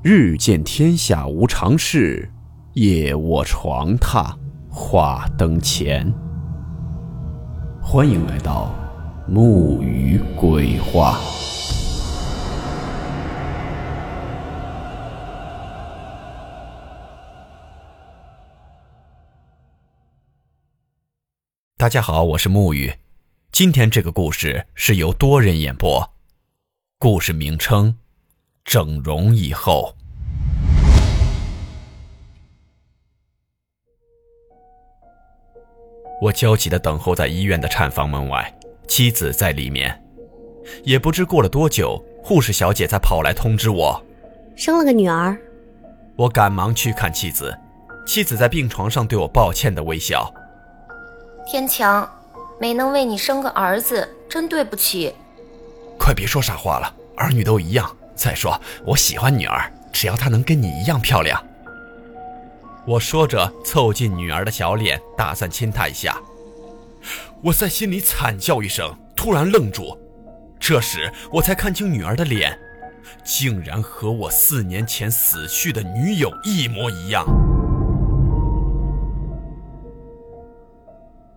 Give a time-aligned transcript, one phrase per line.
[0.00, 2.30] 日见天下无常事，
[2.74, 4.32] 夜卧床榻
[4.70, 6.14] 话灯前。
[7.82, 8.72] 欢迎来到
[9.26, 11.18] 木鱼鬼话。
[21.76, 22.92] 大家好，我是木鱼。
[23.50, 26.08] 今天这个故事是由多人演播，
[27.00, 27.96] 故事名称。
[28.68, 29.94] 整容以后，
[36.20, 38.54] 我焦急的等候在医院的产房门外，
[38.86, 40.04] 妻子在里面。
[40.84, 44.04] 也不知过了多久，护士小姐才跑来通知我，
[44.54, 45.34] 生了个女儿。
[46.14, 47.58] 我赶忙去看妻子，
[48.06, 50.30] 妻子在病床上对我抱歉的微笑。
[51.50, 52.06] 天强，
[52.60, 55.14] 没能为你生个儿子，真对不起。
[55.98, 57.96] 快别说傻话了，儿女都一样。
[58.18, 61.40] 再说，我喜欢女儿，只要她能跟你一样漂亮。
[62.84, 66.20] 我说着，凑近女儿的小脸，打算亲她一下。
[67.44, 69.96] 我在心里惨叫一声，突然愣住。
[70.58, 72.58] 这时，我才看清女儿的脸，
[73.22, 77.24] 竟然和我四年前死去的女友一模一样。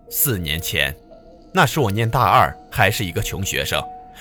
[0.09, 0.95] 四年前，
[1.53, 3.79] 那时我念大二，还是一个穷学生。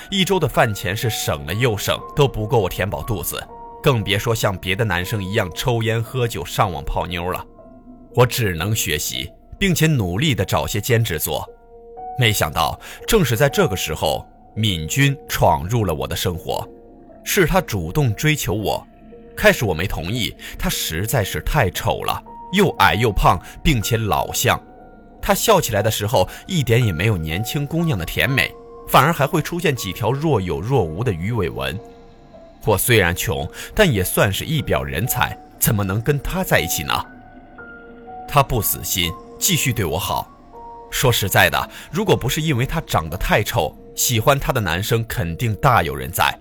[0.09, 3.43] 一周的饭钱是省了又省，都不够我填饱肚子，
[3.83, 7.45] 更别说像别的男生一样抽烟喝酒、上网泡妞了。
[8.15, 11.47] 我只能学习，并且努力的找些兼职做。
[12.19, 16.69] 没想到，正是在这个时候，敏君闯入了我的生活。
[17.23, 18.84] 是他主动追求我，
[19.37, 22.21] 开始我没同意，他实在是太丑了，
[22.53, 24.61] 又矮又胖，并且老相。
[25.23, 28.51] 他笑起来的时候，一点也没有年轻姑娘的甜美。
[28.91, 31.79] 反而还会出现几条若有若无的鱼尾纹。
[32.65, 36.93] 我虽然穷，但也算是一表人才，怎么能跟他在一起呢？
[38.29, 40.29] 他不死心，继续对我好。
[40.91, 46.37] 说实在的，如果不是因为他长得太丑，喜欢他的男生肯定大有人在。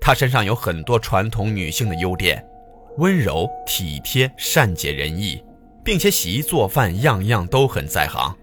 [0.00, 2.44] 他身上有很多传统女性的优点：
[2.98, 5.40] 温柔、体贴、善解人意，
[5.84, 8.36] 并且洗衣做饭样样都很在行。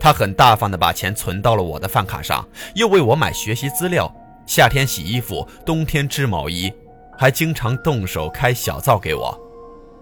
[0.00, 4.12] 他很大方地把钱存到了我的饭卡上，又为我买学习资料，
[4.46, 6.72] 夏天洗衣服，冬天织毛衣，
[7.16, 9.38] 还经常动手开小灶给我。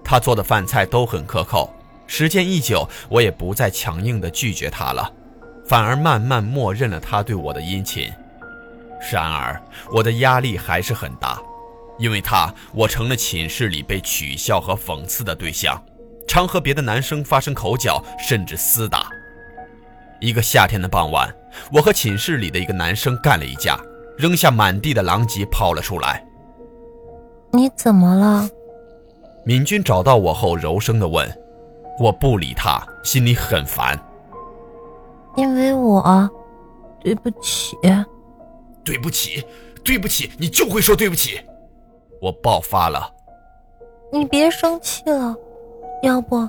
[0.03, 1.73] 他做的饭菜都很可口。
[2.07, 5.13] 时间一久，我也不再强硬地拒绝他了，
[5.65, 8.11] 反而慢慢默认了他对我的殷勤。
[9.13, 9.63] 然而，
[9.93, 11.41] 我的压力还是很大，
[11.99, 15.81] 因为他，我成了寝室里被取笑和讽刺的对象，
[16.27, 19.09] 常和别的男生发生口角，甚至厮打。
[20.21, 21.35] 一个夏天的傍晚，
[21.73, 23.79] 我和寝室里的一个男生干了一架，
[24.17, 26.25] 扔下满地的狼藉跑了出来。
[27.53, 28.49] 你怎么了？
[29.45, 31.29] 敏君找到我后柔声的问。
[31.99, 33.99] 我不理他，心里很烦。
[35.37, 36.31] 因为我，
[37.03, 37.77] 对不起。
[38.85, 39.45] 对不起，
[39.85, 41.41] 对不起，你就会说对不起。
[42.21, 43.11] 我爆发了。
[44.13, 45.35] 你别生气了，
[46.03, 46.49] 要不，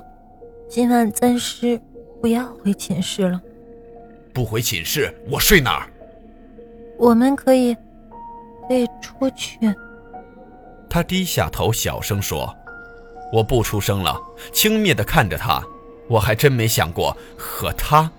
[0.68, 1.80] 今晚暂时
[2.20, 3.40] 不要回寝室了。
[4.32, 5.88] 不回寝室，我睡哪儿？
[6.98, 7.76] 我们可以，
[8.68, 9.58] 可以出去。
[10.88, 12.54] 他低下头，小声说
[13.32, 14.20] ：“我不出声了，
[14.52, 15.62] 轻蔑的看着他。
[16.08, 18.10] 我还真没想过和他，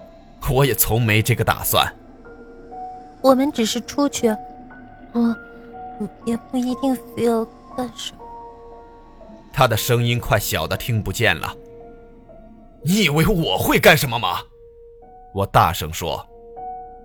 [0.52, 1.86] 我也从没这个打算。
[3.22, 4.28] 我们只是出去，
[5.12, 5.36] 我
[6.26, 7.46] 也不一定非要
[7.78, 8.20] 干什么。”
[9.54, 11.56] 他的声音快小的听不见了。
[12.84, 14.40] 你以为我会干什么吗？
[15.34, 16.26] 我大声说，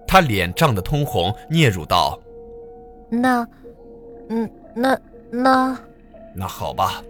[0.06, 2.18] 他脸涨得通红，嗫嚅道
[3.10, 3.46] ：“那，
[4.28, 4.98] 嗯，那
[5.30, 5.78] 那……
[6.34, 7.02] 那好吧。”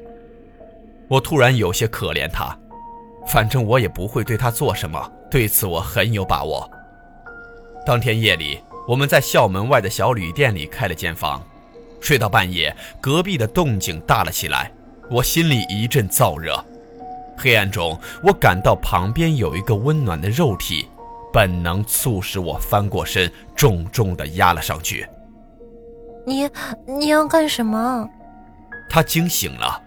[1.08, 2.56] 我突然有些可怜他，
[3.26, 6.70] 反正我也不会对他做什么，对此我很有把握。
[7.84, 11.42] 当天夜里，我们在校门外的小旅店里开了间房，
[12.00, 14.70] 睡到半夜，隔壁的动静大了起来，
[15.10, 16.62] 我心里一阵燥热。
[17.36, 20.88] 黑暗中，我感到旁边有一个温暖的肉体。
[21.32, 25.06] 本能促使我翻过身，重重的压了上去。
[26.26, 26.48] 你
[26.86, 28.08] 你要干什么？
[28.88, 29.82] 他惊醒了。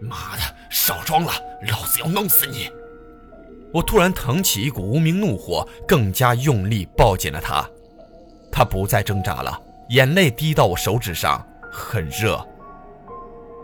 [0.00, 1.32] 妈的，少装了，
[1.68, 2.68] 老子要弄死你！
[3.72, 7.64] 我突然腾起一股无名怒火，更加用力抱紧了他。
[8.50, 9.58] 他不再挣扎了，
[9.90, 12.44] 眼泪滴到我手指上，很热。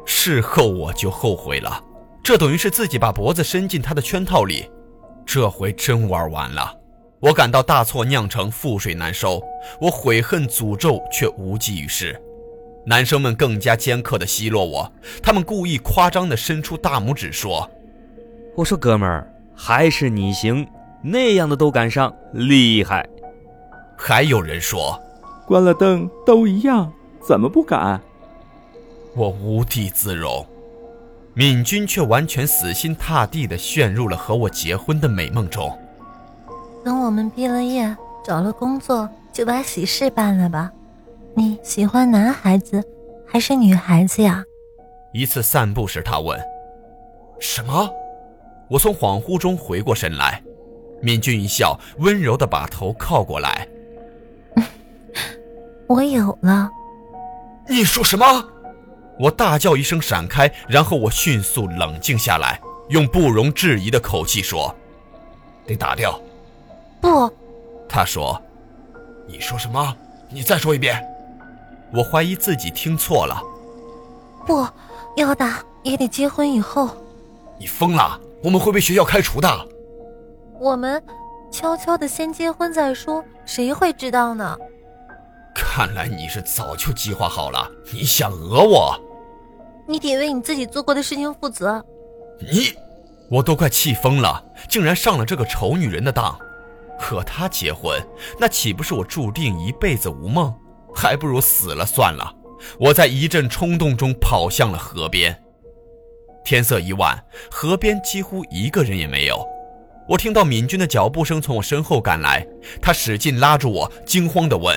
[0.06, 1.82] 事后我就后悔了，
[2.22, 4.70] 这等于是自己把脖子伸进他的圈套里。
[5.28, 6.74] 这回真玩完了，
[7.20, 9.38] 我感到大错酿成，覆水难收。
[9.78, 12.18] 我悔恨诅咒，却无济于事。
[12.86, 14.90] 男生们更加尖刻地奚落我，
[15.22, 17.70] 他们故意夸张地伸出大拇指说
[18.56, 20.66] ：“我说哥们儿，还是你行，
[21.02, 23.06] 那样的都敢上，厉害。”
[23.98, 24.98] 还有人说
[25.46, 26.90] ：“关了灯都一样，
[27.20, 28.00] 怎么不敢？”
[29.14, 30.46] 我无地自容，
[31.38, 35.72] 敏君却完全死心塌地地陷入了和我结婚的美梦中。
[36.84, 40.72] 等我们毕了业，找了工作，就把喜事办了吧。
[41.34, 42.82] 你喜欢男孩子
[43.24, 44.44] 还是女孩子呀？
[45.12, 46.36] 一次散步时，他问
[47.38, 47.88] ：“什么？”
[48.68, 50.42] 我从恍惚中回过神来，
[51.00, 53.68] 敏君一笑，温柔地把头靠过来
[55.86, 56.68] ：“我有了。”
[57.70, 58.26] 你说什么？
[59.18, 64.74] 我大叫一声，闪开，然后我迅速冷静下来，用不容置疑的口气说
[65.66, 66.18] ：“得打掉。”
[67.00, 67.32] 不，
[67.88, 68.40] 他说
[69.26, 69.96] ：“你说什么？
[70.30, 71.04] 你再说一遍。”
[71.90, 73.42] 我怀疑自己听错了，
[74.46, 74.68] 不
[75.16, 76.90] 要打也得结婚以后。
[77.58, 78.20] 你疯了？
[78.44, 79.68] 我们会被学校开除的。
[80.60, 81.02] 我们
[81.50, 84.56] 悄悄的先结婚再说，谁会知道呢？
[85.54, 89.00] 看来你是早就计划好了，你想讹我？
[89.88, 91.82] 你得为你自己做过的事情负责。
[92.40, 92.74] 你，
[93.30, 96.38] 我都快气疯了，竟然上了这个丑女人的当。
[97.00, 97.98] 和她结婚，
[98.38, 100.54] 那岂不是我注定一辈子无梦？
[100.94, 102.34] 还不如死了算了。
[102.78, 105.42] 我在一阵冲动中跑向了河边。
[106.44, 109.42] 天色已晚，河边几乎一个人也没有。
[110.08, 112.46] 我听到敏君的脚步声从我身后赶来，
[112.82, 114.76] 他使劲拉住我，惊慌地问：“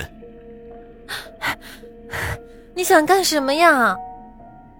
[2.74, 3.96] 你想干什么呀？”“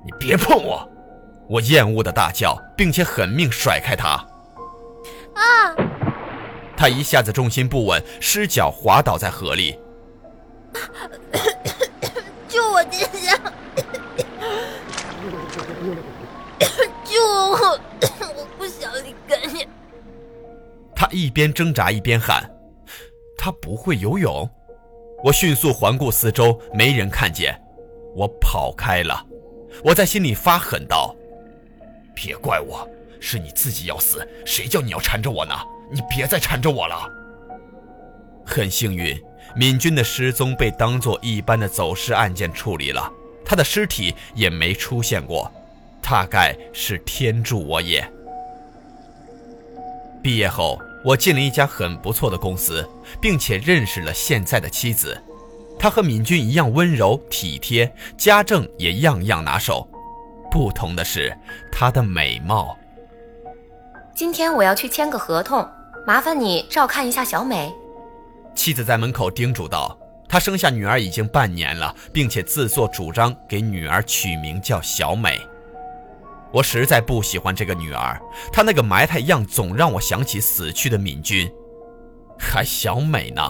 [0.05, 0.89] 你别碰我！”
[1.49, 4.11] 我厌恶的大叫，并且狠命甩开他。
[5.35, 5.75] 啊！
[6.77, 9.79] 他一下子重心不稳，失脚滑倒在河里。
[12.49, 13.37] 救我殿下！
[17.05, 17.79] 救我！
[18.35, 19.67] 我不想离开你。
[20.95, 22.43] 他一边挣扎一边喊
[23.37, 24.49] ：“他不会游泳。”
[25.23, 27.61] 我迅速环顾四周，没人看见，
[28.15, 29.25] 我跑开了。
[29.83, 31.15] 我在心里发狠道
[32.15, 32.89] ：“别怪我，
[33.21, 35.55] 是你自己要死，谁叫你要缠着我呢？
[35.91, 37.09] 你别再缠着我了。”
[38.47, 39.21] 很幸运。
[39.55, 43.13] 敏君的失踪被当作一般的走失案件处理了，
[43.45, 45.53] 他的尸体也没出现过，
[46.01, 48.09] 大概是天助我也。
[50.23, 52.89] 毕业后，我进了一家很不错的公司，
[53.21, 55.21] 并且认识了现在的妻子，
[55.83, 59.85] 她和敏俊一样温柔体贴，家政也样样拿手。
[60.49, 61.37] 不同的是，
[61.73, 62.79] 她的美貌。
[64.15, 65.69] 今天我要去签个合同，
[66.07, 67.75] 麻烦你照看一下小美。
[68.55, 69.99] 妻子在门口叮嘱道
[70.31, 75.41] ：“她生下女儿已经半年了，并且自作主张给女儿取名叫小美。
[76.53, 81.51] 我实在不喜欢这个女儿，她那个埋汰样总让我想起死去的敏君。
[82.39, 83.43] 还小美呢？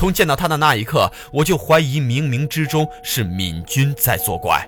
[0.00, 4.66] 从见到他的那一刻，我就怀疑冥冥之中是敏君在作怪。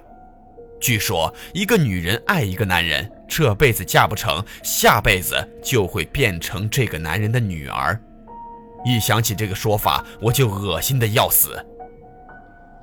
[0.78, 7.98] 据说，一个女人爱一个男人，这辈子嫁不成，下辈子就会变成这个男人的女儿。”
[8.84, 11.58] 一想起这个说法，我就恶心的要死。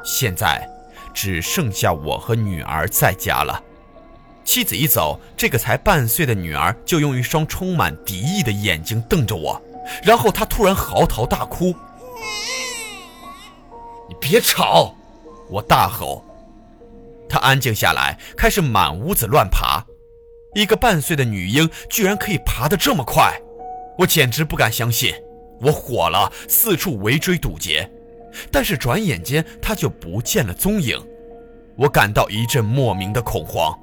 [0.03, 0.67] 现在
[1.13, 3.61] 只剩下我和女儿在家了。
[4.43, 9.61] 妻子一走，这个才半岁的女儿就用一双充满敌意的眼睛瞪着我，
[10.01, 11.75] 然后她突然嚎啕大哭。
[14.07, 14.95] 你别吵！
[15.49, 16.23] 我大吼。
[17.27, 19.85] 她安静下来，开始满屋子乱爬。
[20.55, 23.39] 一个半岁的女婴居然可以爬得这么快，
[23.99, 25.13] 我简直不敢相信。
[25.61, 27.87] 我火了，四处围追堵截，
[28.51, 30.99] 但是转眼间他就不见了踪影。
[31.75, 33.77] 我感到一阵莫名的恐慌，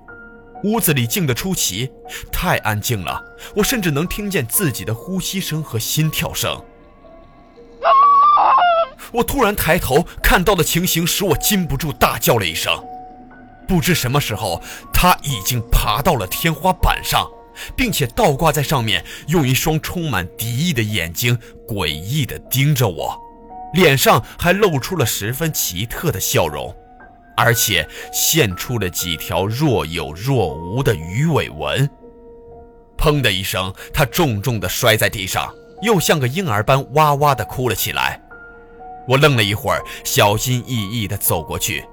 [0.64, 1.90] 屋子里静得出奇，
[2.33, 3.23] 太安静了，
[3.55, 6.61] 我甚至能听见自己的呼吸声和心跳声。
[9.12, 12.72] 我突然抬头看到的情形使我禁不住大叫了一声。
[13.66, 17.26] 不知什么时候，他已经爬到了天花板上。
[17.75, 23.18] 并且倒挂在上面，用一双充满敌意的眼睛诡异地盯着我，
[23.72, 26.76] 脸上还露出了十分奇特的笑容，
[27.34, 31.88] 而且现出了几条若有若无的鱼尾纹。
[32.98, 38.20] 砰的一声，他重重地摔在地上，又像个婴儿般哇哇地哭了起来。
[39.08, 41.84] 我愣了一会儿，小心翼翼地走过去，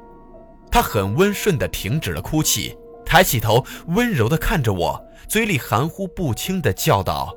[0.72, 5.06] 他很温顺地停止了哭泣，抬起头，温柔地看着我。
[5.28, 7.36] 嘴里含糊不清的叫道：“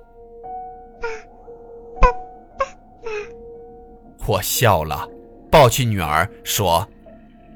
[2.00, 2.16] 爸，爸，
[2.58, 2.66] 爸爸。”
[4.26, 5.08] 我笑了，
[5.50, 6.86] 抱起女儿说：“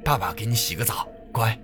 [0.04, 1.58] 爸爸给你洗个澡，乖。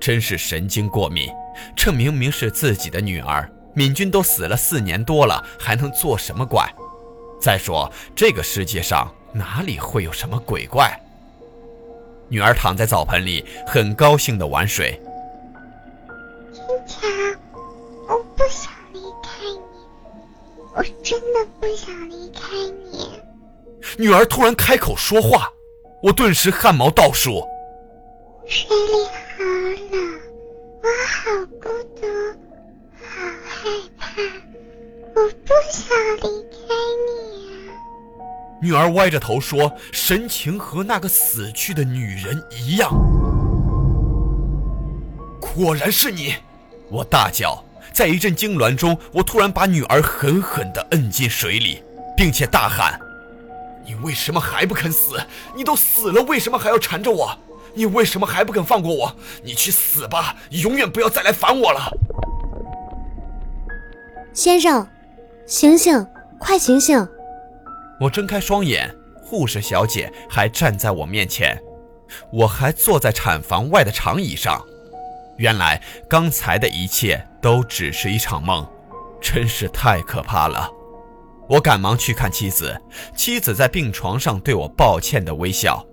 [0.00, 1.28] 真是神经过敏，
[1.76, 6.64] 这明明是自己的女儿，敏君都死了四年多了，还能做什么怪？
[7.38, 11.00] 再说这个世界上哪里会有什么鬼怪？
[12.28, 15.00] 女儿躺在澡盆里，很高兴地玩水。
[16.52, 17.10] 天强，
[18.08, 19.80] 我不想离开你，
[20.76, 22.40] 我真的不想离开
[22.90, 23.20] 你。
[23.98, 25.48] 女儿突然开口说话，
[26.02, 27.44] 我顿时汗毛倒竖。
[28.46, 29.04] 水里
[29.36, 29.42] 好
[29.90, 30.20] 冷，
[30.82, 31.20] 我好
[31.60, 31.68] 孤
[32.00, 32.06] 独，
[33.02, 33.08] 好
[33.44, 33.50] 害
[33.98, 34.06] 怕，
[35.14, 35.82] 我不想
[36.16, 36.20] 离
[36.50, 36.58] 开
[37.06, 37.29] 你啊！
[38.62, 42.90] 女儿歪着头说，神情和那个死去的女人一样。
[45.40, 46.34] 果然是你！
[46.90, 51.82] 我大叫，在一阵痉挛中，我突然把女儿狠狠地摁进水里，
[52.16, 53.00] 并且大喊。
[53.86, 55.18] 你为什么还不肯死？
[55.56, 57.36] 你都死了，为什么还要缠着我？
[57.72, 59.16] 你为什么还不肯放过我？
[59.42, 60.36] 你去死吧！
[60.50, 61.90] 永远不要再来烦我了。
[64.34, 64.86] 先生，
[65.46, 66.06] 醒醒，
[66.38, 67.08] 快醒醒！
[68.00, 68.90] 我睁开双眼，
[69.22, 71.62] 护士小姐还站在我面前，
[72.32, 74.58] 我还坐在产房外的长椅上。
[75.36, 78.66] 原来刚才的一切都只是一场梦，
[79.20, 80.70] 真是太可怕了。
[81.46, 82.80] 我赶忙去看妻子，
[83.14, 85.84] 妻子在病床上对我抱歉的微笑。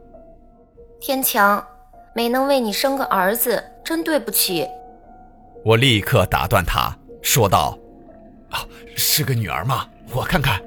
[1.02, 1.62] 天强，
[2.16, 4.66] 没能为你生个儿子，真对不起。
[5.66, 7.78] 我立刻打断他，说道
[8.50, 8.64] ：“啊，
[8.96, 9.86] 是个女儿吗？
[10.14, 10.62] 我看看。”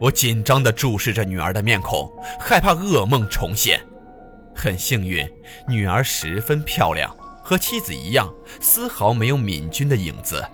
[0.00, 3.80] 我紧张地注视着女儿的面孔，害怕噩梦重现。
[4.54, 5.28] 很幸运，
[5.68, 10.44] 女儿十分漂亮，和妻子一样，丝毫没有敏君的影子。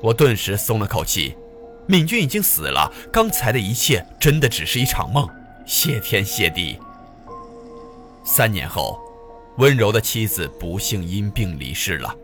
[0.00, 1.36] 我顿时松了口气。
[1.86, 5.28] 敏君已经死了，刚才的一切真的只是一场梦。
[5.66, 6.78] 谢天谢地。
[8.24, 9.00] 三年后，
[9.58, 12.14] 温柔的妻子不幸因病离世了，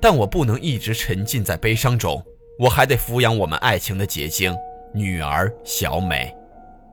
[0.00, 2.20] 但我不能一直沉浸在悲伤中，
[2.58, 4.54] 我还得抚养我们爱情的结晶——
[4.94, 6.34] 女儿小美。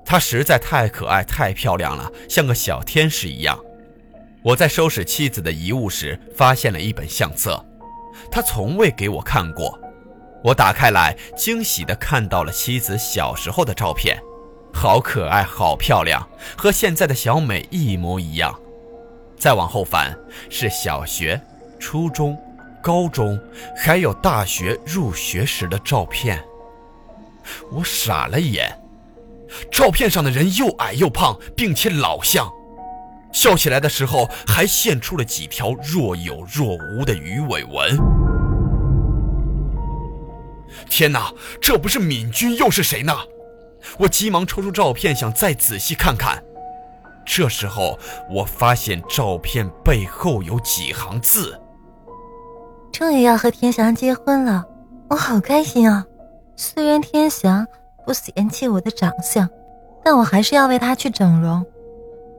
[0.04, 3.58] 她实在太可爱、太漂亮了，像个小天使一样。
[4.44, 7.64] 我在收拾妻子的遗物时，发现了一本相册，
[8.32, 9.80] 她从未给我看过。
[10.44, 14.20] 我打开来，惊喜地看到了妻子小时候的照片，
[14.74, 16.28] 好可爱，好漂亮，
[16.58, 18.60] 和现在的小美一模一样。
[19.38, 20.18] 再往后翻，
[20.50, 21.40] 是小学、
[21.80, 22.36] 初中、
[22.82, 23.40] 高中，
[23.78, 26.44] 还有大学入学时的照片。
[27.72, 28.80] 我傻了眼，
[29.72, 32.50] 照片上的人又矮又胖，并且老像，
[33.32, 37.98] 笑起来的时候还现出了几条若有若无的鱼尾纹。
[40.90, 43.14] 天哪，这不是敏君又是谁呢？
[43.98, 46.42] 我急忙抽出照片，想再仔细看看。
[47.26, 47.98] 这时候，
[48.30, 51.60] 我发现照片背后有几行字
[52.92, 54.66] ：“终于要和天祥结婚了，
[55.10, 56.06] 我好开心啊！
[56.56, 57.66] 虽然天祥
[58.06, 59.50] 不嫌弃我的长相，
[60.04, 61.66] 但我还是要为他去整容。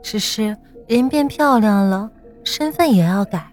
[0.02, 2.10] 只是人变漂亮了，
[2.44, 3.46] 身份也要改。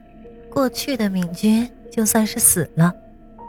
[0.51, 2.93] 过去的敏君就算是死了。”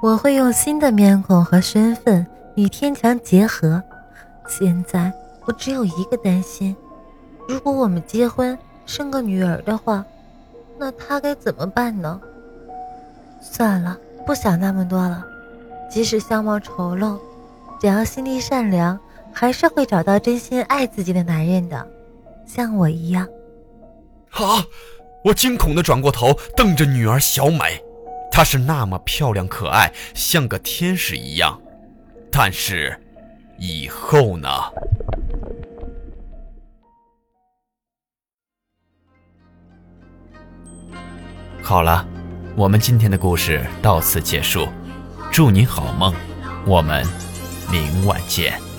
[0.02, 3.82] 我会用新的面孔和身份与天强结合。
[4.48, 5.12] 现在
[5.44, 6.74] 我只有一个担心：
[7.46, 10.02] 如果我们结婚生个女儿的话，
[10.78, 12.18] 那他该怎么办呢？
[13.42, 15.22] 算了，不想那么多了。
[15.90, 17.18] 即使相貌丑陋，
[17.80, 18.98] 只要心地善良，
[19.32, 21.86] 还是会找到真心爱自己的男人的，
[22.46, 23.26] 像我一样。
[24.30, 24.64] 啊！
[25.22, 27.82] 我惊恐地转过头，瞪着女儿小美。
[28.30, 31.60] 她是那么漂亮可爱，像个天使一样，
[32.30, 32.98] 但是
[33.58, 34.48] 以后呢？
[41.60, 42.06] 好了，
[42.56, 44.66] 我们今天的故事到此结束，
[45.32, 46.12] 祝你好梦，
[46.66, 47.06] 我们
[47.70, 48.69] 明晚见。